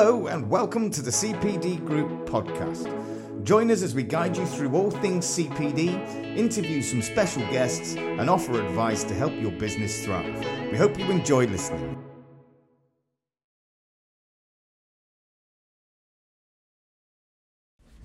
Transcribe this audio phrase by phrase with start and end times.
[0.00, 2.86] Hello, and welcome to the CPD Group podcast.
[3.42, 8.30] Join us as we guide you through all things CPD, interview some special guests, and
[8.30, 10.38] offer advice to help your business thrive.
[10.70, 12.00] We hope you enjoy listening.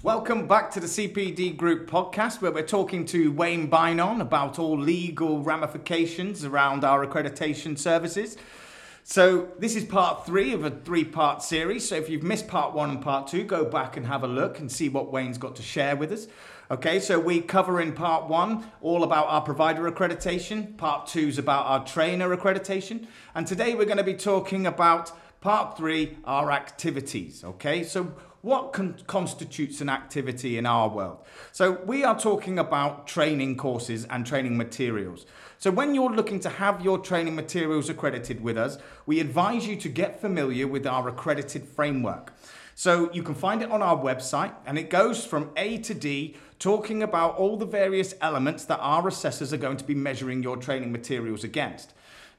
[0.01, 4.79] Welcome back to the CPD Group podcast, where we're talking to Wayne Beynon about all
[4.79, 8.35] legal ramifications around our accreditation services.
[9.05, 11.89] So, this is part three of a three part series.
[11.89, 14.59] So, if you've missed part one and part two, go back and have a look
[14.59, 16.27] and see what Wayne's got to share with us.
[16.71, 21.37] Okay, so we cover in part one all about our provider accreditation, part two is
[21.37, 25.11] about our trainer accreditation, and today we're going to be talking about
[25.43, 27.43] part three, our activities.
[27.43, 31.17] Okay, so what con- constitutes an activity in our world?
[31.51, 35.25] So, we are talking about training courses and training materials.
[35.57, 39.75] So, when you're looking to have your training materials accredited with us, we advise you
[39.75, 42.33] to get familiar with our accredited framework.
[42.73, 46.37] So, you can find it on our website, and it goes from A to D,
[46.57, 50.55] talking about all the various elements that our assessors are going to be measuring your
[50.55, 51.93] training materials against.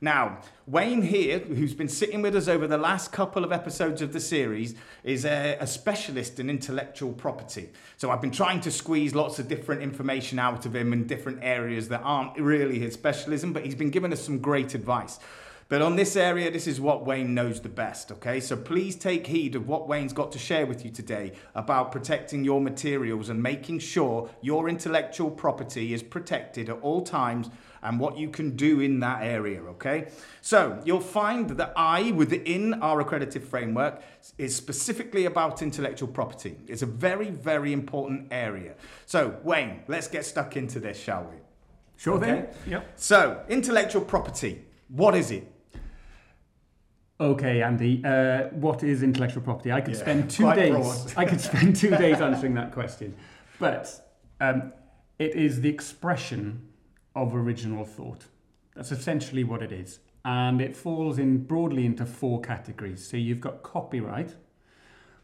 [0.05, 4.13] Now, Wayne here, who's been sitting with us over the last couple of episodes of
[4.13, 7.71] the series, is a, a, specialist in intellectual property.
[7.97, 11.39] So I've been trying to squeeze lots of different information out of him in different
[11.41, 15.19] areas that aren't really his specialism, but he's been giving us some great advice.
[15.71, 18.39] But on this area, this is what Wayne knows the best, okay?
[18.41, 22.45] So please take heed of what Wayne's got to share with you today about protecting
[22.45, 27.49] your materials and making sure your intellectual property is protected at all times
[27.85, 30.09] and what you can do in that area, okay?
[30.41, 34.03] So you'll find that I, within our accredited framework,
[34.39, 36.57] is specifically about intellectual property.
[36.67, 38.75] It's a very, very important area.
[39.07, 41.37] So, Wayne, let's get stuck into this, shall we?
[41.97, 42.27] Sure okay?
[42.27, 42.73] thing.
[42.73, 42.93] Yep.
[42.97, 45.51] So, intellectual property, what is it?
[47.21, 48.03] Okay, Andy.
[48.05, 49.71] Uh, what is intellectual property?
[49.71, 51.15] I could yeah, spend two days.
[51.17, 53.15] I could spend two days answering that question,
[53.61, 54.73] but um,
[55.19, 56.69] it is the expression
[57.15, 58.27] of original thought.
[58.75, 60.01] That's essentially what it is.
[60.25, 63.07] And it falls in broadly into four categories.
[63.07, 64.35] So you've got copyright,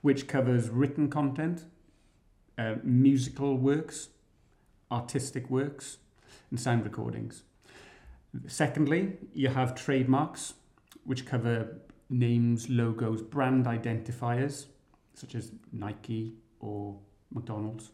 [0.02, 1.64] which covers written content,
[2.58, 4.08] uh, musical works,
[4.90, 5.98] artistic works,
[6.50, 7.42] and sound recordings.
[8.46, 10.54] Secondly, you have trademarks,
[11.04, 11.78] which cover
[12.08, 14.66] names, logos, brand identifiers,
[15.14, 16.96] such as Nike or
[17.32, 17.92] McDonald's.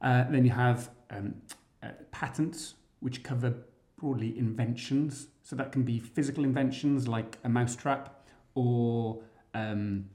[0.00, 1.34] Uh, then you have um,
[1.82, 3.54] uh, patents, which cover
[3.96, 5.28] broadly inventions.
[5.42, 9.22] So that can be physical inventions like a mousetrap or
[9.54, 10.06] um,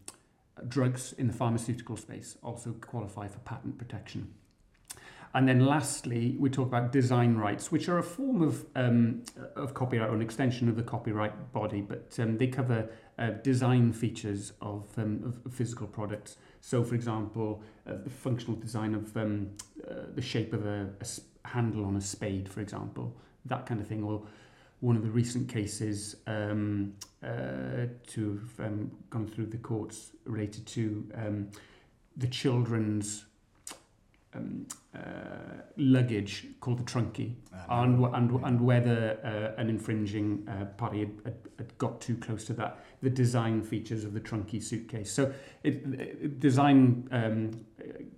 [0.68, 4.34] drugs in the pharmaceutical space also qualify for patent protection.
[5.34, 9.24] And then lastly, we talk about design rights, which are a form of, um,
[9.56, 13.94] of copyright or an extension of the copyright body, but um, they cover uh, design
[13.94, 16.36] features of, um, of physical products.
[16.60, 19.52] So, for example, uh, the functional design of um,
[19.90, 21.06] uh, the shape of a, a
[21.46, 23.16] handle on a spade, for example,
[23.46, 24.04] that kind of thing.
[24.04, 24.24] Or
[24.80, 26.94] one of the recent cases um,
[27.24, 31.50] uh, to have um, gone through the courts related to um,
[32.18, 33.26] the children's
[34.34, 34.66] um,
[34.96, 35.00] uh,
[35.78, 41.12] luggage called the Trunki, ah, and, and, and whether uh, an infringing uh, party had,
[41.26, 45.12] had, had got too close to that, the design features of the Trunki suitcase.
[45.12, 47.66] So it, it design um,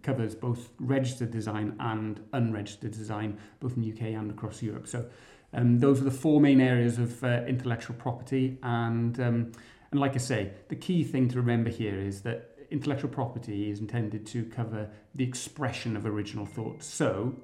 [0.03, 4.87] covers both registered design and unregistered design, both in the UK and across Europe.
[4.87, 5.05] So
[5.53, 8.57] um, those are the four main areas of uh, intellectual property.
[8.63, 9.51] And, um,
[9.91, 13.79] and like I say, the key thing to remember here is that intellectual property is
[13.79, 16.83] intended to cover the expression of original thought.
[16.83, 17.35] So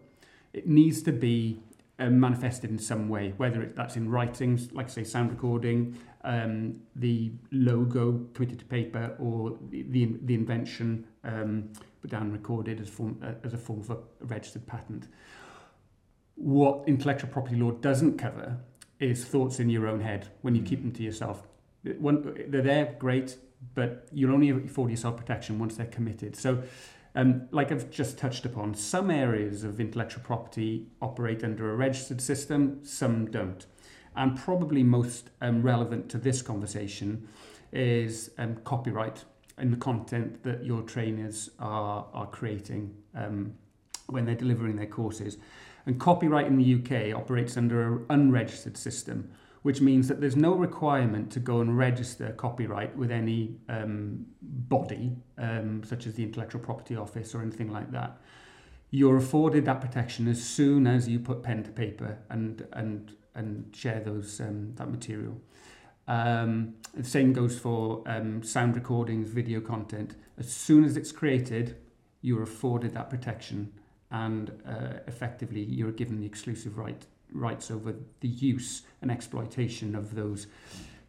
[0.54, 1.62] it needs to be
[2.00, 5.98] uh, manifested in some way, whether it, that's in writings, like I say sound recording,
[6.24, 11.70] um, the logo committed to paper, or the, the, the invention um,
[12.08, 15.08] down recorded as, form, uh, as a form of a registered patent.
[16.36, 18.58] What intellectual property law doesn't cover
[19.00, 21.48] is thoughts in your own head when you keep them to yourself.
[22.00, 23.38] When, they're there, great,
[23.74, 26.36] but you'll only afford yourself protection once they're committed.
[26.36, 26.64] So,
[27.16, 32.22] um, like I've just touched upon, some areas of intellectual property operate under a registered
[32.22, 33.66] system, some don't.
[34.16, 37.28] And probably most um, relevant to this conversation
[37.72, 39.24] is um, copyright
[39.60, 43.54] and the content that your trainers are, are creating um,
[44.08, 45.38] when they're delivering their courses.
[45.86, 50.54] And copyright in the UK operates under an unregistered system which means that there's no
[50.54, 56.62] requirement to go and register copyright with any um, body, um, such as the Intellectual
[56.62, 58.18] Property Office or anything like that.
[58.92, 63.74] You're afforded that protection as soon as you put pen to paper and and and
[63.76, 65.40] share those um, that material.
[66.10, 70.16] Um, the same goes for um, sound recordings, video content.
[70.38, 71.78] As soon as it's created,
[72.22, 73.72] you're afforded that protection
[74.12, 80.16] and uh, effectively you're given the exclusive right rights over the use and exploitation of
[80.16, 80.48] those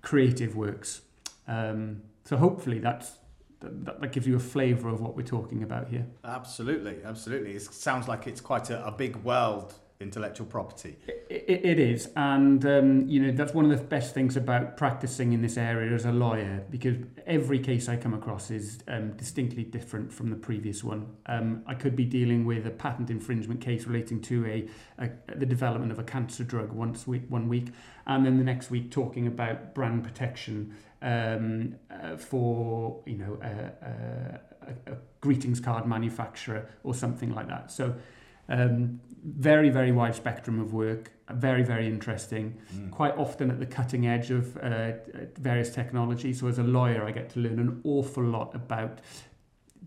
[0.03, 1.01] creative works.
[1.49, 3.13] Um, so hopefully that's
[3.61, 6.07] that, that gives you a flavour of what we're talking about here.
[6.25, 7.53] Absolutely, absolutely.
[7.53, 10.97] It sounds like it's quite a, a big world intellectual property.
[11.29, 15.33] It, it is, and um, you know that's one of the best things about practicing
[15.33, 19.63] in this area as a lawyer, because every case I come across is um, distinctly
[19.63, 21.07] different from the previous one.
[21.27, 24.69] Um, I could be dealing with a patent infringement case relating to a,
[24.99, 27.69] a the development of a cancer drug once week, one week,
[28.07, 34.41] and then the next week talking about brand protection um, uh, for you know a,
[35.21, 37.71] greetings card manufacturer or something like that.
[37.71, 37.95] So.
[38.51, 42.91] Um, very, very wide spectrum of work, very, very interesting, mm.
[42.91, 44.93] quite often at the cutting edge of uh,
[45.39, 46.41] various technologies.
[46.41, 49.01] So, as a lawyer, I get to learn an awful lot about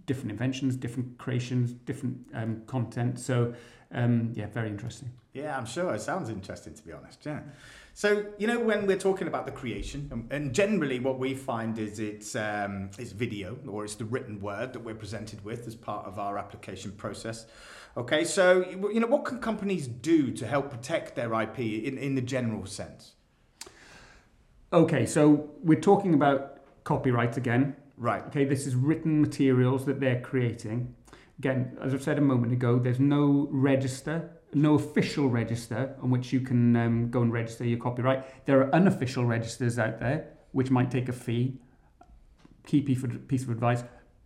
[0.06, 3.20] different inventions, different creations, different um, content.
[3.20, 3.54] So,
[3.92, 5.12] um, yeah, very interesting.
[5.34, 5.94] Yeah, I'm sure.
[5.94, 7.26] It sounds interesting, to be honest.
[7.26, 7.40] Yeah.
[7.96, 12.00] So, you know, when we're talking about the creation, and generally what we find is
[12.00, 16.06] it's, um, it's video or it's the written word that we're presented with as part
[16.06, 17.46] of our application process.
[17.96, 22.16] Okay, so you know what can companies do to help protect their IP in, in
[22.16, 23.14] the general sense?
[24.72, 27.76] Okay, so we're talking about copyright again.
[27.96, 28.26] Right.
[28.28, 30.96] Okay, this is written materials that they're creating.
[31.38, 36.34] Again, as I said a moment ago, there's no register, no official register on which
[36.34, 38.46] you can um, go and register your copyright.
[38.48, 41.60] There are unofficial registers out there which might take a fee.
[42.66, 43.84] Key piece of advice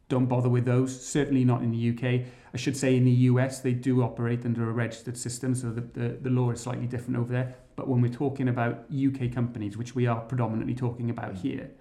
[0.09, 2.25] don't bother with those, certainly not in the UK.
[2.53, 5.81] I should say in the US, they do operate under a registered system, so the,
[5.81, 7.55] the, the law is slightly different over there.
[7.75, 11.41] But when we're talking about UK companies, which we are predominantly talking about mm.
[11.41, 11.71] here,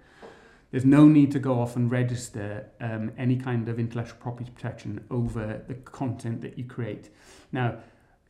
[0.71, 5.05] there's no need to go off and register um, any kind of intellectual property protection
[5.09, 7.09] over the content that you create.
[7.51, 7.77] Now,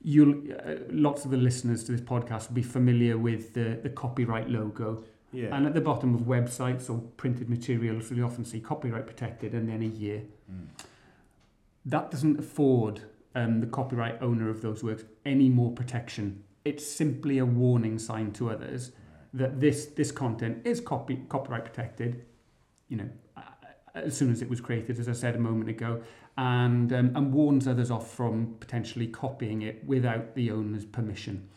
[0.01, 3.89] you'll uh, lots of the listeners to this podcast will be familiar with the, the
[3.89, 5.03] copyright logo.
[5.31, 5.55] Yeah.
[5.55, 9.67] And at the bottom of websites or printed materials, we often see copyright protected and
[9.67, 10.23] then a year.
[10.51, 10.67] Mm.
[11.85, 13.01] That doesn't afford
[13.35, 16.43] um, the copyright owner of those works any more protection.
[16.65, 18.91] It's simply a warning sign to others
[19.33, 22.25] that this this content is copy, copyright protected.
[22.87, 23.09] You know,
[23.93, 26.01] as soon as it was created, as I said a moment ago,
[26.37, 31.47] and um, and warns others off from potentially copying it without the owner's permission.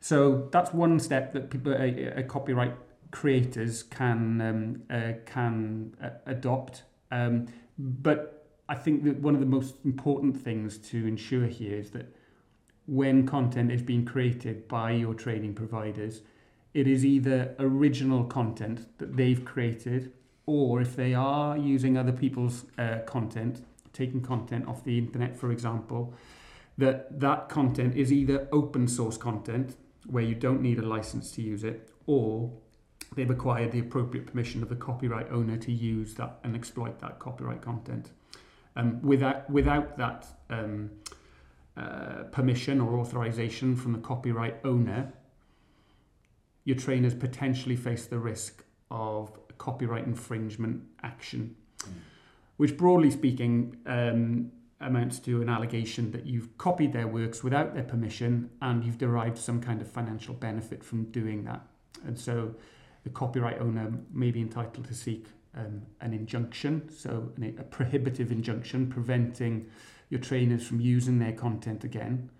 [0.00, 2.74] So that's one step that people, a, a copyright
[3.12, 6.82] creators can um, uh, can uh, adopt.
[7.12, 7.46] Um,
[7.78, 12.16] but I think that one of the most important things to ensure here is that
[12.86, 16.22] when content is being created by your training providers,
[16.74, 20.12] it is either original content that they've created,
[20.46, 25.52] or if they are using other people's uh, content, taking content off the internet, for
[25.52, 26.14] example,
[26.78, 29.76] that that content is either open source content
[30.06, 32.50] where you don't need a license to use it, or
[33.14, 37.18] they've acquired the appropriate permission of the copyright owner to use that and exploit that
[37.18, 38.10] copyright content.
[38.74, 40.90] Um, without, without that um,
[41.76, 45.12] uh, permission or authorization from the copyright owner,
[46.64, 51.92] your trainers potentially face the risk of copyright infringement action, mm.
[52.56, 57.84] which broadly speaking um, amounts to an allegation that you've copied their works without their
[57.84, 61.60] permission and you've derived some kind of financial benefit from doing that.
[62.04, 62.54] And so
[63.04, 68.30] the copyright owner may be entitled to seek um, an injunction, so an, a prohibitive
[68.30, 69.66] injunction preventing
[70.08, 72.30] your trainers from using their content again.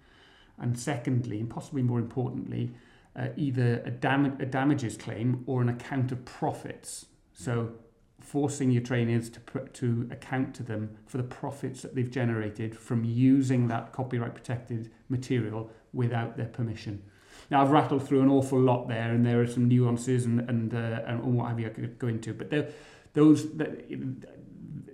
[0.59, 2.73] And secondly, and possibly more importantly,
[3.17, 7.07] uh, either a, dam- a damages claim or an account of profits.
[7.33, 7.73] So
[8.21, 12.77] forcing your trainers to, pr- to account to them for the profits that they've generated
[12.77, 17.03] from using that copyright protected material without their permission.
[17.51, 20.75] Now I've rattled through an awful lot there, and there are some nuances and and
[20.75, 22.75] uh, and what have you I could go into, but
[23.13, 23.85] those that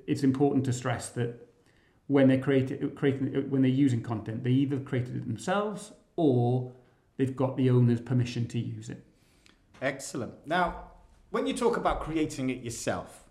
[0.07, 1.49] it's important to stress that
[2.07, 6.73] when they're creating creating when they're using content, they either created it themselves or
[7.17, 9.05] they've got the owner's permission to use it.
[9.81, 10.35] Excellent.
[10.47, 10.91] Now,
[11.31, 13.28] when you talk about creating it yourself,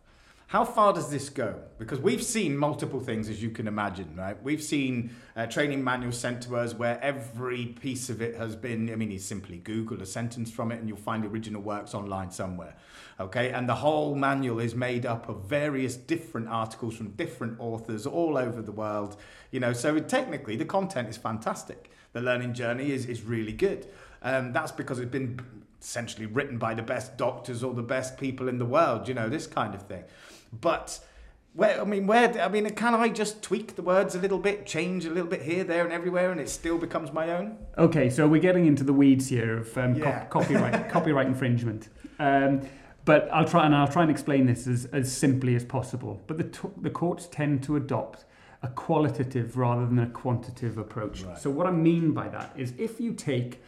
[0.48, 1.56] how far does this go?
[1.78, 4.42] Because we've seen multiple things, as you can imagine, right?
[4.42, 8.90] We've seen uh, training manuals sent to us where every piece of it has been,
[8.90, 12.32] I mean, you simply Google a sentence from it and you'll find original works online
[12.32, 12.78] somewhere,
[13.20, 13.52] okay?
[13.52, 18.38] And the whole manual is made up of various different articles from different authors all
[18.38, 19.18] over the world,
[19.52, 21.92] you know, so technically the content is fantastic.
[22.14, 23.86] The learning journey is, is really good.
[24.22, 25.42] Um, that's because it's been
[25.82, 29.28] essentially written by the best doctors or the best people in the world, you know,
[29.28, 30.06] this kind of thing.
[30.52, 31.00] But
[31.54, 34.66] where I mean, where I mean, can I just tweak the words a little bit,
[34.66, 37.58] change a little bit here, there, and everywhere, and it still becomes my own?
[37.78, 40.26] Okay, so we're getting into the weeds here of um, yeah.
[40.26, 41.90] co- copyright copyright infringement.
[42.20, 42.62] Um,
[43.06, 46.22] but I'll try and I'll try and explain this as, as simply as possible.
[46.28, 48.26] But the t- the courts tend to adopt
[48.62, 51.24] a qualitative rather than a quantitative approach.
[51.24, 51.38] Right.
[51.40, 53.62] So what I mean by that is if you take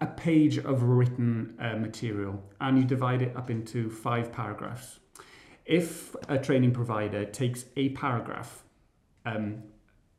[0.00, 5.00] a page of written uh, material and you divide it up into five paragraphs
[5.68, 8.64] if a training provider takes a paragraph
[9.26, 9.62] um,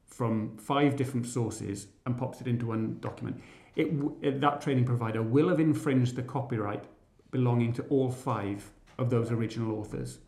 [0.06, 3.42] from five different sources and pops it into one document,
[3.76, 6.84] it, that training provider will have infringed the copyright
[7.32, 10.20] belonging to all five of those original authors.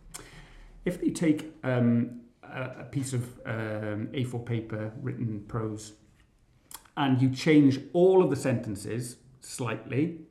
[0.85, 5.93] If they take um, a, a, piece of um, A4 paper, written prose,
[6.97, 10.21] and you change all of the sentences slightly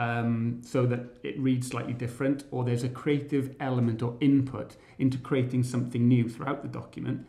[0.00, 5.18] um, so that it reads slightly different, or there's a creative element or input into
[5.18, 7.26] creating something new throughout the document,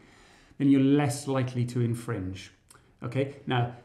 [0.57, 2.51] then you're less likely to infringe.
[3.03, 3.75] Okay, now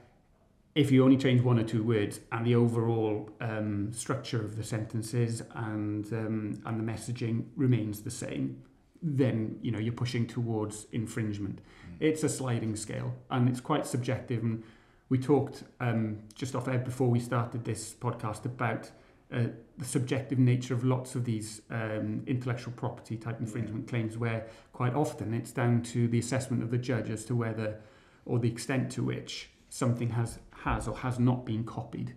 [0.76, 4.62] if you only change one or two words and the overall um, structure of the
[4.62, 8.62] sentences and um, and the messaging remains the same,
[9.02, 11.58] then you know you're pushing towards infringement.
[11.58, 11.96] Mm.
[11.98, 14.62] It's a sliding scale and it's quite subjective and
[15.08, 18.90] we talked um, just off air before we started this podcast about
[19.32, 19.44] uh,
[19.78, 23.90] the subjective nature of lots of these um, intellectual property type infringement yeah.
[23.90, 27.80] claims, where quite often it's down to the assessment of the judge as to whether
[28.24, 32.14] or the extent to which something has has or has not been copied.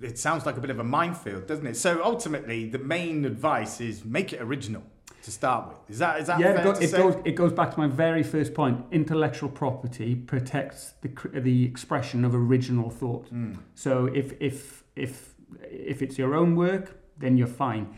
[0.00, 1.76] It sounds like a bit of a minefield, doesn't it?
[1.76, 4.82] So ultimately, the main advice is make it original
[5.26, 5.90] to start with.
[5.90, 6.60] Is that is that yeah?
[6.60, 8.84] It, goes, it goes it goes back to my very first point.
[8.92, 13.26] Intellectual property protects the the expression of original thought.
[13.34, 13.58] Mm.
[13.74, 15.34] So if if if
[15.68, 17.94] if it's your own work, then you're fine.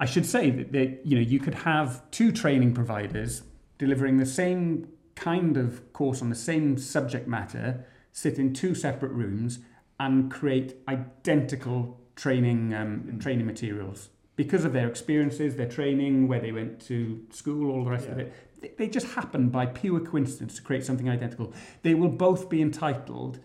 [0.00, 3.42] I should say that, that you know you could have two training providers
[3.78, 9.12] delivering the same kind of course on the same subject matter, sit in two separate
[9.12, 9.60] rooms
[10.00, 13.22] and create identical training um, mm.
[13.22, 17.90] training materials because of their experiences, their training, where they went to school, all the
[17.90, 18.12] rest yeah.
[18.12, 21.52] of it, they, just happen by pure coincidence to create something identical.
[21.82, 23.40] They will both be entitled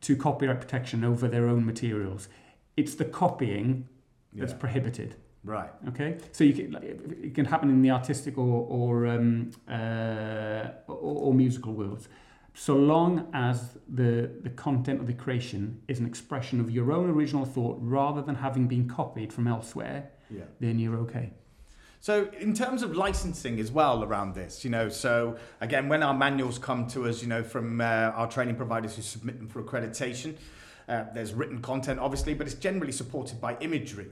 [0.00, 2.28] to copyright protection over their own materials.
[2.78, 3.88] It's the copying
[4.32, 4.58] that's yeah.
[4.58, 5.16] prohibited.
[5.44, 5.68] Right.
[5.88, 6.16] Okay.
[6.32, 6.78] So you can,
[7.22, 12.08] it can happen in the artistic or or, um, uh, or, or musical worlds,
[12.54, 17.10] so long as the the content of the creation is an expression of your own
[17.10, 20.44] original thought rather than having been copied from elsewhere yeah.
[20.60, 21.32] then you're okay.
[22.00, 26.14] So, in terms of licensing as well around this, you know, so again, when our
[26.14, 29.62] manuals come to us, you know, from uh, our training providers who submit them for
[29.62, 30.34] accreditation,
[30.88, 34.08] uh, there's written content, obviously, but it's generally supported by imagery.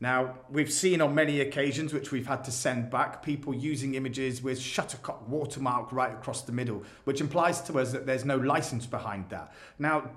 [0.00, 4.42] Now, we've seen on many occasions, which we've had to send back, people using images
[4.42, 8.86] with Shutterstock watermark right across the middle, which implies to us that there's no license
[8.86, 9.52] behind that.
[9.78, 10.10] Now,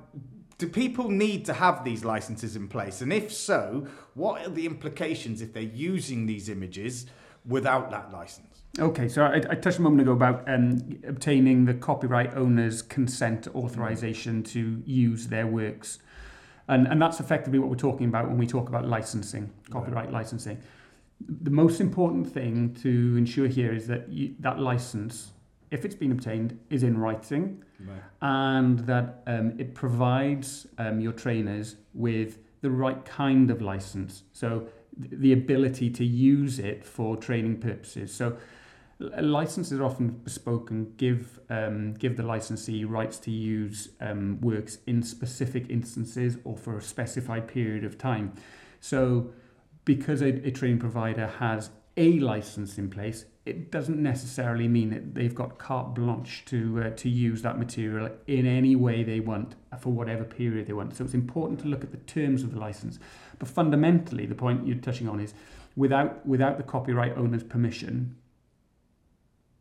[0.61, 3.01] do people need to have these licenses in place?
[3.01, 7.07] And if so, what are the implications if they're using these images
[7.47, 8.61] without that license?
[8.77, 13.47] Okay, so I, I touched a moment ago about um, obtaining the copyright owner's consent
[13.55, 15.97] authorization to use their works.
[16.67, 20.13] And, and that's effectively what we're talking about when we talk about licensing, copyright right.
[20.13, 20.59] licensing.
[21.27, 25.31] The most important thing to ensure here is that you, that license
[25.71, 28.03] if it's been obtained, is in writing, right.
[28.21, 34.23] and that um, it provides um, your trainers with the right kind of license.
[34.33, 34.67] So
[35.01, 38.13] th- the ability to use it for training purposes.
[38.13, 38.37] So
[38.99, 44.77] licenses are often bespoke and give um, give the licensee rights to use um, works
[44.85, 48.33] in specific instances or for a specified period of time.
[48.79, 49.31] So
[49.85, 55.15] because a, a training provider has a license in place, it doesn't necessarily mean that
[55.15, 59.55] they've got carte blanche to uh, to use that material in any way they want
[59.79, 60.95] for whatever period they want.
[60.95, 62.99] So it's important to look at the terms of the license.
[63.39, 65.33] But fundamentally, the point you're touching on is
[65.75, 68.15] without without the copyright owner's permission,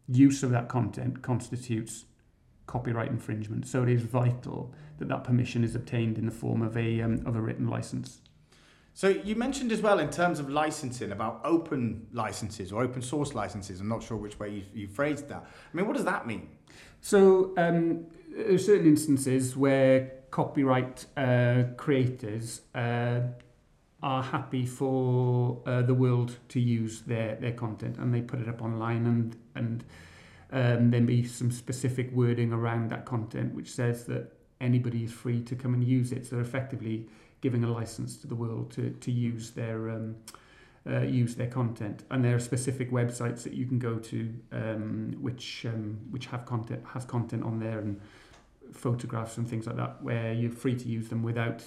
[0.09, 2.05] use of that content constitutes
[2.67, 3.67] copyright infringement.
[3.67, 7.23] So it is vital that that permission is obtained in the form of a um,
[7.27, 8.21] of a written license.
[8.95, 13.35] So you mentioned as well in terms of licensing about open licenses or open source
[13.35, 13.81] licenses.
[13.81, 15.45] I'm not sure which way you, you phrased that.
[15.45, 16.49] I mean, what does that mean?
[17.01, 23.21] So um, there are certain instances where copyright uh, creators uh,
[24.03, 28.49] are happy for uh, the world to use their, their content and they put it
[28.49, 29.85] up online and and
[30.53, 35.41] um, there be some specific wording around that content which says that anybody is free
[35.43, 36.27] to come and use it.
[36.27, 37.07] So effectively
[37.41, 40.17] giving a license to the world to, to use their um,
[40.89, 42.05] uh, use their content.
[42.11, 46.47] And there are specific websites that you can go to um, which um, which have
[46.47, 48.01] content has content on there and
[48.73, 51.63] photographs and things like that where you're free to use them without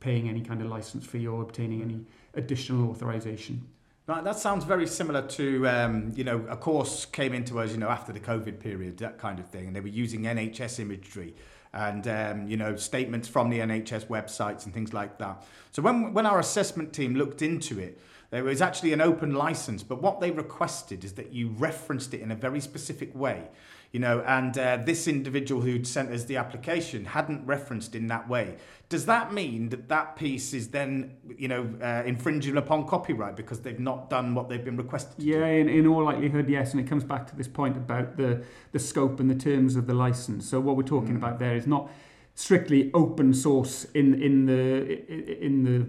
[0.00, 2.04] paying any kind of license fee or obtaining any
[2.34, 3.66] additional authorization.
[4.06, 7.90] That sounds very similar to, um, you know, a course came into us, you know,
[7.90, 11.34] after the COVID period, that kind of thing, and they were using NHS imagery
[11.78, 15.44] and, um, you know, statements from the NHS websites and things like that.
[15.70, 19.84] So when, when our assessment team looked into it, there was actually an open license,
[19.84, 23.44] but what they requested is that you referenced it in a very specific way
[23.92, 28.28] you know, and uh, this individual who'd sent us the application hadn't referenced in that
[28.28, 28.56] way.
[28.90, 33.60] Does that mean that that piece is then, you know, uh, infringing upon copyright because
[33.60, 35.16] they've not done what they've been requested?
[35.16, 35.28] To do?
[35.28, 36.72] Yeah, in, in all likelihood, yes.
[36.72, 39.86] And it comes back to this point about the the scope and the terms of
[39.86, 40.48] the license.
[40.48, 41.18] So what we're talking mm.
[41.18, 41.90] about there is not
[42.34, 45.86] strictly open source in in the in the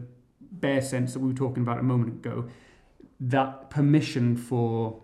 [0.52, 2.48] bare sense that we were talking about a moment ago.
[3.20, 5.02] That permission for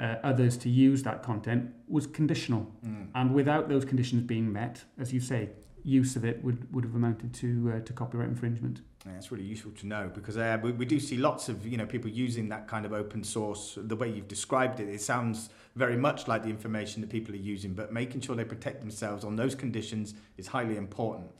[0.00, 2.66] uh, others to use that content was conditional.
[2.86, 3.08] Mm.
[3.14, 5.50] And without those conditions being met, as you say,
[5.84, 8.80] use of it would, would have amounted to uh, to copyright infringement.
[9.06, 11.76] Yeah, that's really useful to know because uh, we, we do see lots of you
[11.76, 13.78] know people using that kind of open source.
[13.80, 17.38] The way you've described it, it sounds very much like the information that people are
[17.38, 21.30] using, but making sure they protect themselves on those conditions is highly important.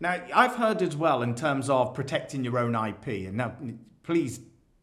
[0.00, 3.54] Now, I've heard as well in terms of protecting your own IP, and now
[4.02, 4.40] please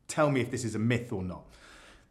[0.07, 1.46] tell me if this is a myth or not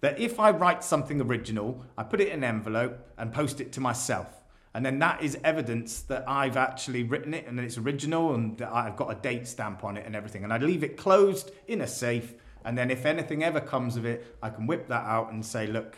[0.07, 3.73] that if I write something original, I put it in an envelope and post it
[3.73, 4.29] to myself.
[4.73, 8.57] And then that is evidence that I've actually written it and that it's original and
[8.59, 10.45] that I've got a date stamp on it and everything.
[10.45, 12.35] And I leave it closed in a safe.
[12.65, 15.67] And then if anything ever comes of it, I can whip that out and say,
[15.67, 15.97] look,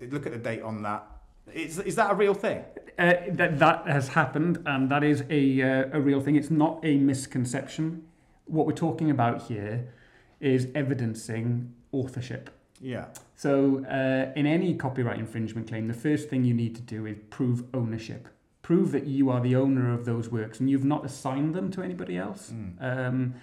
[0.00, 1.04] look at the date on that.
[1.52, 2.62] Is, is that a real thing?
[2.96, 6.36] Uh, that, that has happened and that is a, uh, a real thing.
[6.36, 8.06] It's not a misconception.
[8.44, 9.92] What we're talking about here
[10.38, 12.50] is evidencing authorship.
[12.84, 13.06] Yeah.
[13.34, 17.16] So, uh, in any copyright infringement claim, the first thing you need to do is
[17.30, 18.28] prove ownership.
[18.60, 21.82] Prove that you are the owner of those works and you've not assigned them to
[21.82, 22.52] anybody else.
[22.52, 22.82] Mm.
[22.82, 23.34] Um,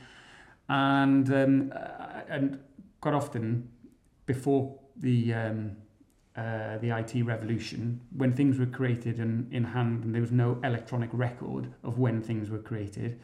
[0.69, 2.59] and um, uh, and
[3.01, 3.67] quite often,
[4.27, 5.75] before the um,
[6.35, 10.59] uh, the IT revolution, when things were created in, in hand and there was no
[10.63, 13.19] electronic record of when things were created,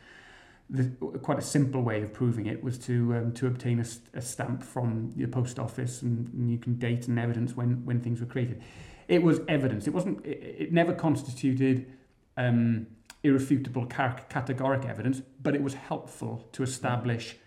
[0.69, 0.83] the,
[1.19, 4.63] quite a simple way of proving it was to um, to obtain a, a, stamp
[4.63, 8.25] from the post office and, and, you can date and evidence when when things were
[8.25, 8.61] created.
[9.07, 9.87] It was evidence.
[9.87, 10.25] It wasn't.
[10.25, 11.87] It, it never constituted
[12.35, 12.87] um,
[13.23, 17.37] irrefutable categoric evidence, but it was helpful to establish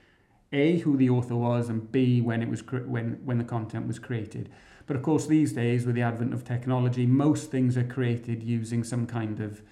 [0.53, 3.99] a who the author was and b when it was when when the content was
[3.99, 4.51] created.
[4.87, 8.83] But of course, these days with the advent of technology, most things are created using
[8.83, 9.63] some kind of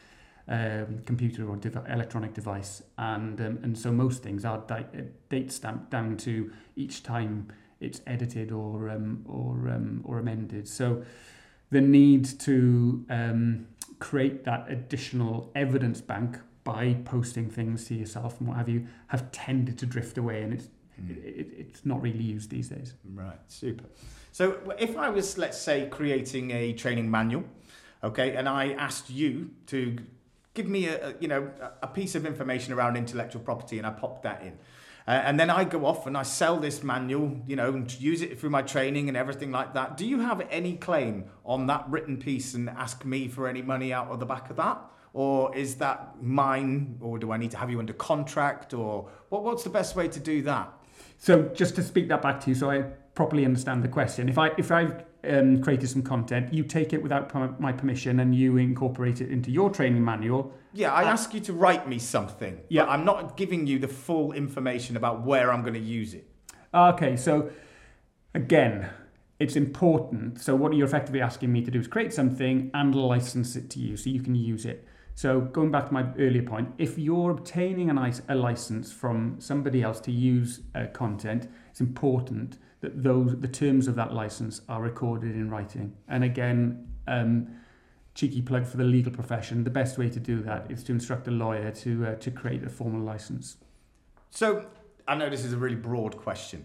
[0.48, 5.02] um, computer or dev- electronic device, and um, and so most things are di- uh,
[5.28, 10.66] date stamped down to each time it's edited or um, or um, or amended.
[10.68, 11.02] So
[11.70, 13.66] the need to um,
[13.98, 19.30] create that additional evidence bank by posting things to yourself and what have you have
[19.32, 20.68] tended to drift away, and it's
[21.00, 21.11] mm.
[21.24, 22.94] it, it's not really used these days.
[23.14, 23.84] Right, super.
[24.32, 27.44] So if I was, let's say, creating a training manual,
[28.04, 29.98] okay, and I asked you to
[30.59, 31.51] give me a, a you know
[31.83, 34.55] a piece of information around intellectual property and I pop that in.
[35.07, 38.21] Uh, and then I go off and I sell this manual, you know, and use
[38.21, 39.97] it through my training and everything like that.
[39.97, 43.90] Do you have any claim on that written piece and ask me for any money
[43.90, 44.79] out of the back of that?
[45.14, 46.99] Or is that mine?
[47.01, 48.75] Or do I need to have you under contract?
[48.75, 50.71] Or what, what's the best way to do that?
[51.16, 52.83] So just to speak that back to you, so I
[53.14, 54.29] properly understand the question.
[54.29, 58.35] If I if I've um, created some content, you take it without my permission and
[58.35, 60.52] you incorporate it into your training manual.
[60.72, 62.61] Yeah, I uh, ask you to write me something.
[62.68, 66.28] Yeah, I'm not giving you the full information about where I'm going to use it.
[66.72, 67.50] Okay, so
[68.35, 68.88] again,
[69.38, 70.40] it's important.
[70.40, 73.78] So what you're effectively asking me to do is create something and license it to
[73.78, 74.87] you so you can use it.
[75.14, 79.98] So going back to my earlier point, if you're obtaining a license from somebody else
[80.00, 85.35] to use uh, content, it's important that those the terms of that license are recorded
[85.35, 85.95] in writing.
[86.09, 87.49] And again, um,
[88.14, 89.64] cheeky plug for the legal profession.
[89.64, 92.64] The best way to do that is to instruct a lawyer to uh, to create
[92.64, 93.57] a formal license.
[94.31, 94.67] So
[95.07, 96.64] I know this is a really broad question.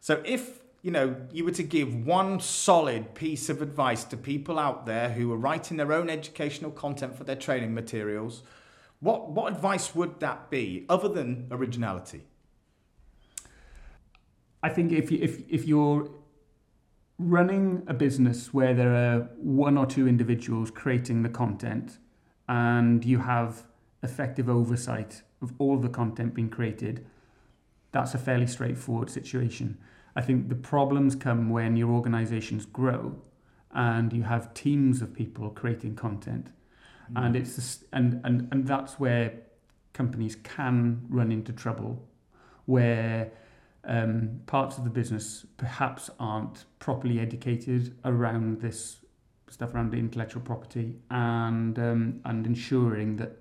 [0.00, 4.58] So if you know you were to give one solid piece of advice to people
[4.58, 8.42] out there who are writing their own educational content for their training materials,
[9.00, 12.22] what what advice would that be other than originality?
[14.62, 16.10] I think if you, if if you're
[17.18, 21.98] running a business where there are one or two individuals creating the content,
[22.48, 23.64] and you have
[24.02, 27.06] effective oversight of all the content being created,
[27.92, 29.78] that's a fairly straightforward situation.
[30.16, 33.16] I think the problems come when your organizations grow
[33.72, 36.50] and you have teams of people creating content.
[37.12, 37.26] Mm.
[37.26, 39.32] And it's and, and and that's where
[39.92, 42.08] companies can run into trouble
[42.68, 43.32] where
[43.88, 48.98] um, parts of the business perhaps aren't properly educated around this
[49.50, 53.40] stuff around intellectual property and um, and ensuring that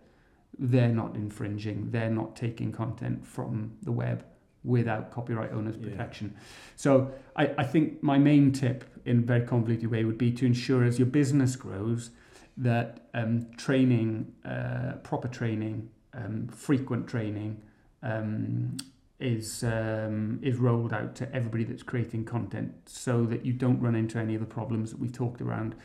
[0.58, 4.26] they're not infringing, they're not taking content from the web
[4.64, 6.34] without copyright owners protection.
[6.34, 6.44] Yeah.
[6.76, 10.46] So I, I think my main tip in a very convoluted way would be to
[10.46, 12.10] ensure as your business grows
[12.58, 17.62] that um, training, uh, proper training, um, frequent training
[18.02, 18.78] um,
[19.20, 23.96] is um, is rolled out to everybody that's creating content so that you don't run
[23.96, 25.76] into any of the problems that we've talked around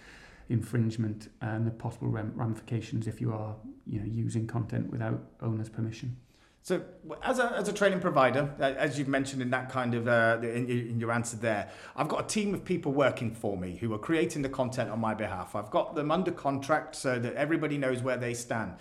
[0.49, 6.16] infringement and the possible ramifications if you are you know using content without owner's permission.
[6.64, 6.81] So,
[7.25, 10.68] as a, as a training provider, as you've mentioned in that kind of uh, in,
[10.68, 13.99] in your answer there, I've got a team of people working for me who are
[13.99, 15.57] creating the content on my behalf.
[15.57, 18.75] I've got them under contract so that everybody knows where they stand.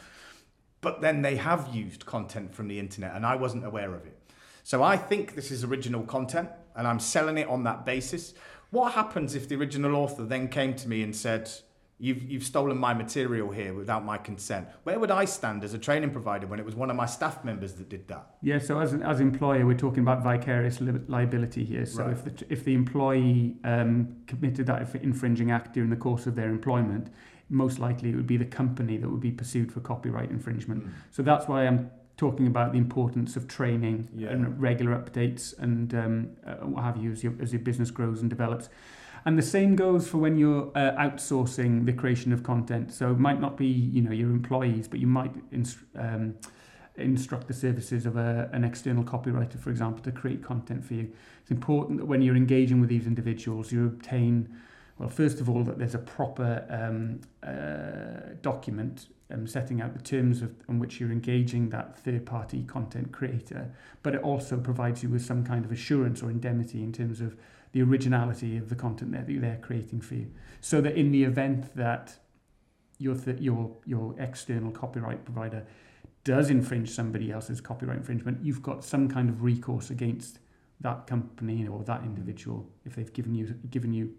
[0.81, 4.17] But then they have used content from the internet, and I wasn't aware of it.
[4.63, 8.33] So I think this is original content, and I'm selling it on that basis.
[8.69, 11.51] What happens if the original author then came to me and said,
[12.03, 14.67] You've, you've stolen my material here without my consent.
[14.85, 17.45] Where would I stand as a training provider when it was one of my staff
[17.45, 18.37] members that did that?
[18.41, 21.85] Yeah, so as an as employer, we're talking about vicarious li- liability here.
[21.85, 22.13] So right.
[22.13, 26.49] if the if the employee um, committed that infringing act during the course of their
[26.49, 27.11] employment,
[27.49, 30.83] most likely it would be the company that would be pursued for copyright infringement.
[30.83, 30.91] Mm.
[31.11, 34.29] So that's why I'm talking about the importance of training yeah.
[34.29, 38.21] and regular updates and um, uh, what have you as your, as your business grows
[38.21, 38.69] and develops.
[39.25, 42.93] And the same goes for when you're uh, outsourcing the creation of content.
[42.93, 46.35] So it might not be you know your employees, but you might inst- um,
[46.95, 51.11] instruct the services of a, an external copywriter, for example, to create content for you.
[51.41, 54.47] It's important that when you're engaging with these individuals, you obtain
[55.01, 60.03] well, first of all, that there's a proper um, uh, document um, setting out the
[60.03, 65.01] terms of, on which you're engaging that third party content creator, but it also provides
[65.01, 67.35] you with some kind of assurance or indemnity in terms of
[67.71, 70.31] the originality of the content that they're creating for you.
[70.59, 72.15] So that in the event that
[72.99, 75.65] your, th- your, your external copyright provider
[76.23, 80.37] does infringe somebody else's copyright infringement, you've got some kind of recourse against
[80.81, 84.11] that company or that individual if they've given you given you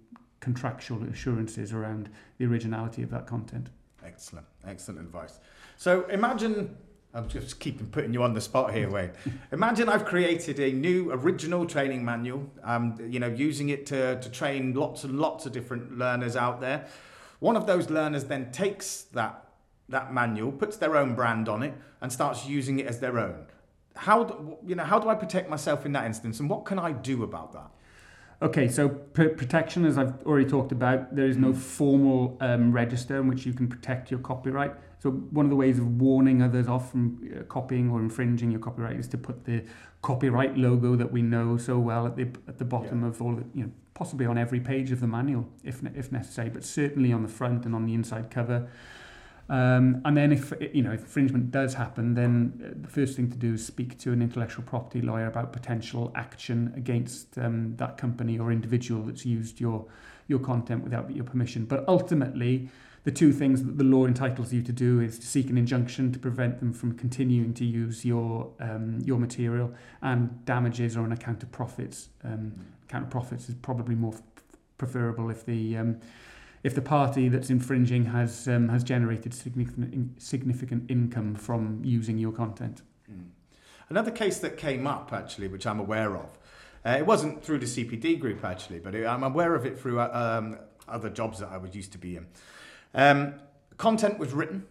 [0.43, 3.71] contractual assurances around the originality of that content.
[4.05, 5.39] Excellent, excellent advice.
[5.79, 6.77] So imagine,
[7.15, 9.13] I'm just keeping putting you on the spot here, Wayne.
[9.53, 14.31] imagine I've created a new original training manual, um, you know, using it to, to
[14.31, 16.87] train lots and lots of different learners out there.
[17.39, 19.47] One of those learners then takes that,
[19.89, 23.47] that manual, puts their own brand on it, and starts using it as their own.
[23.95, 26.81] How do, you know, how do I protect myself in that instance, and what can
[26.81, 27.71] I do about that?
[28.43, 33.19] Okay, so pr- protection, as I've already talked about, there is no formal um, register
[33.21, 34.75] in which you can protect your copyright.
[34.99, 38.59] So one of the ways of warning others off from uh, copying or infringing your
[38.59, 39.65] copyright is to put the
[40.03, 43.09] copyright logo that we know so well at the at the bottom yeah.
[43.09, 46.51] of all the, you know, possibly on every page of the manual if if necessary,
[46.51, 48.69] but certainly on the front and on the inside cover.
[49.53, 53.31] Um, and then if you know if infringement does happen, then uh, the first thing
[53.31, 57.99] to do is speak to an intellectual property lawyer about potential action against um, that
[57.99, 59.85] company or individual that's used your
[60.27, 61.67] your content without your permission.
[61.67, 62.71] But ultimately,
[63.05, 66.13] the two things that the law entitles you to do is to seek an injunction
[66.13, 71.13] to prevent them from continuing to use your um, your material and damages or an
[71.13, 72.09] account of profits.
[72.25, 72.55] Um,
[72.89, 74.23] account of profits is probably more f-
[74.79, 76.01] preferable if the um,
[76.63, 82.33] if the party that's infringing has um, has generated significant significant income from using your
[82.33, 82.83] content.
[83.11, 83.29] Mm.
[83.89, 86.39] Another case that came up actually, which I'm aware of,
[86.85, 90.01] uh, it wasn't through the CPD group actually, but it, I'm aware of it through
[90.01, 92.27] uh, um, other jobs that I was used to be in.
[92.95, 93.35] Um,
[93.77, 94.67] content was written,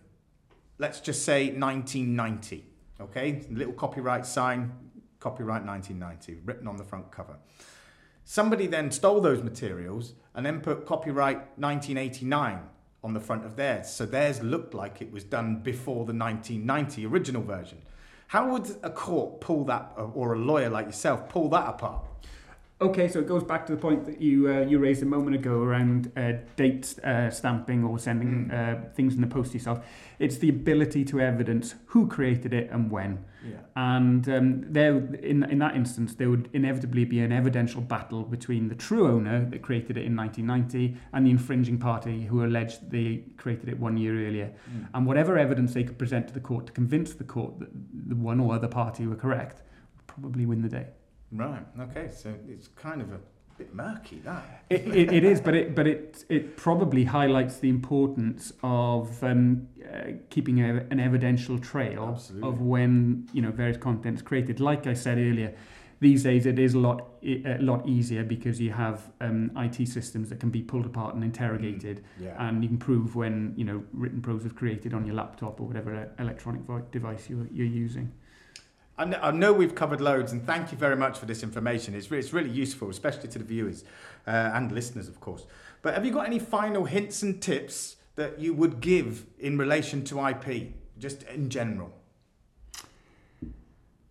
[0.78, 2.66] let's just say 1990.
[3.00, 4.72] Okay, little copyright sign,
[5.20, 7.38] copyright 1990, written on the front cover.
[8.24, 12.60] Somebody then stole those materials and then put copyright 1989
[13.04, 13.90] on the front of theirs.
[13.90, 17.80] So theirs looked like it was done before the 1990 original version.
[18.28, 22.06] How would a court pull that, or a lawyer like yourself, pull that apart?
[22.82, 25.36] Okay, so it goes back to the point that you uh, you raised a moment
[25.36, 28.96] ago around uh, date uh, stamping or sending mm.
[28.96, 29.86] things in the post yourself.
[30.18, 33.24] It's the ability to evidence who created it and when.
[33.48, 33.58] Yeah.
[33.76, 38.68] And um, there, in in that instance, there would inevitably be an evidential battle between
[38.68, 43.26] the true owner that created it in 1990 and the infringing party who alleged they
[43.38, 44.52] created it one year earlier.
[44.72, 44.88] Mm.
[44.96, 47.70] And whatever evidence they could present to the court to convince the court that
[48.10, 49.62] the one or other party were correct,
[49.98, 50.88] would probably win the day.
[51.32, 51.66] Right.
[51.80, 52.10] Okay.
[52.14, 53.20] So it's kind of a
[53.58, 54.64] bit murky that.
[54.70, 59.68] it, it, it is, but it but it it probably highlights the importance of um,
[59.94, 62.50] uh, keeping a, an evidential trail Absolutely.
[62.50, 64.60] of when you know various contents created.
[64.60, 65.54] Like I said earlier.
[66.00, 70.30] These days, it is a lot a lot easier because you have um, IT systems
[70.30, 72.48] that can be pulled apart and interrogated, mm, yeah.
[72.48, 75.68] and you can prove when you know written prose was created on your laptop or
[75.68, 78.12] whatever electronic device you're, you're using.
[78.98, 81.96] I know we've covered loads, and thank you very much for this information.
[81.96, 83.84] It's, it's really useful, especially to the viewers
[84.28, 85.46] uh, and listeners, of course.
[85.82, 90.04] But have you got any final hints and tips that you would give in relation
[90.06, 91.92] to IP, just in general?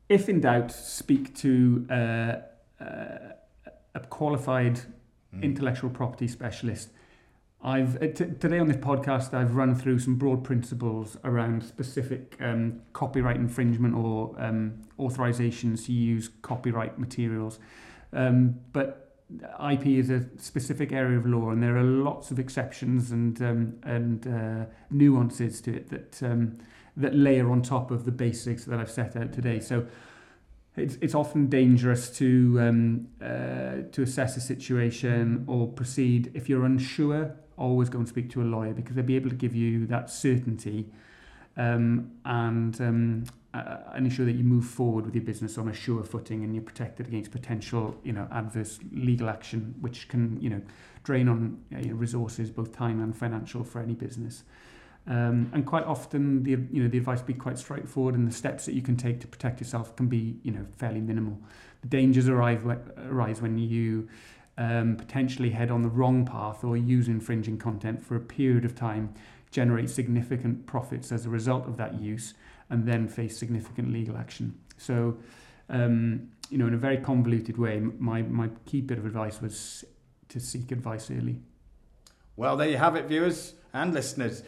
[0.08, 1.94] If in doubt, speak to uh,
[2.82, 2.84] uh,
[3.94, 4.80] a qualified
[5.32, 5.42] mm.
[5.42, 6.88] intellectual property specialist
[7.62, 12.36] I've uh, t- today on this podcast I've run through some broad principles around specific
[12.40, 17.58] um, copyright infringement or um, authorizations to use copyright materials,
[18.14, 19.18] um, but
[19.62, 23.74] IP is a specific area of law, and there are lots of exceptions and um,
[23.82, 26.58] and uh, nuances to it that um,
[26.96, 29.60] that layer on top of the basics that I've set out today.
[29.60, 29.86] So
[30.76, 36.64] it's, it's often dangerous to um, uh, to assess a situation or proceed if you're
[36.64, 39.86] unsure always go and speak to a lawyer because they'll be able to give you
[39.86, 40.90] that certainty
[41.56, 45.74] um, and um, uh, and ensure that you move forward with your business on a
[45.74, 50.48] sure footing and you're protected against potential you know adverse legal action which can you
[50.48, 50.62] know
[51.04, 54.44] drain on uh, you know, resources both time and financial for any business.
[55.06, 58.66] Um, and quite often the you know the advice be quite straightforward and the steps
[58.66, 61.38] that you can take to protect yourself can be you know fairly minimal.
[61.82, 64.08] The dangers arrive arise when you
[64.60, 68.74] um, potentially head on the wrong path or use infringing content for a period of
[68.74, 69.14] time,
[69.50, 72.34] generate significant profits as a result of that use,
[72.68, 74.54] and then face significant legal action.
[74.76, 75.16] So,
[75.70, 79.82] um, you know, in a very convoluted way, my, my key bit of advice was
[80.28, 81.40] to seek advice early.
[82.36, 84.42] Well, there you have it, viewers and listeners.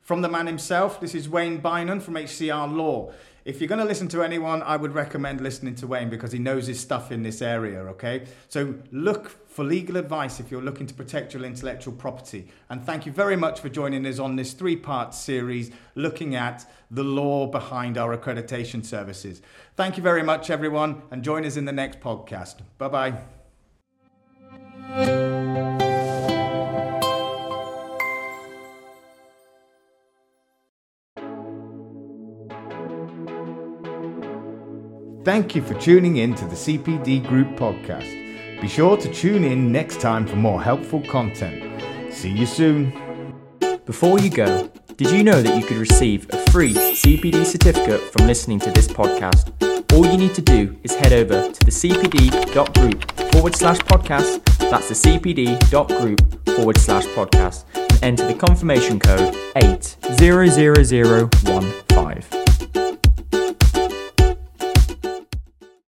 [0.00, 3.12] From the man himself, this is Wayne Beynon from HCR Law
[3.44, 6.38] if you're going to listen to anyone, I would recommend listening to Wayne because he
[6.38, 8.26] knows his stuff in this area, okay?
[8.48, 12.48] So look for legal advice if you're looking to protect your intellectual property.
[12.70, 16.70] And thank you very much for joining us on this three part series looking at
[16.90, 19.42] the law behind our accreditation services.
[19.76, 22.56] Thank you very much, everyone, and join us in the next podcast.
[22.78, 23.16] Bye
[24.94, 25.31] bye.
[35.24, 38.60] Thank you for tuning in to the CPD Group podcast.
[38.60, 41.80] Be sure to tune in next time for more helpful content.
[42.12, 42.92] See you soon.
[43.86, 48.26] Before you go, did you know that you could receive a free CPD certificate from
[48.26, 49.52] listening to this podcast?
[49.92, 54.44] All you need to do is head over to the cpd.group forward slash podcast.
[54.58, 62.41] That's the cpd.group forward slash podcast and enter the confirmation code 800015.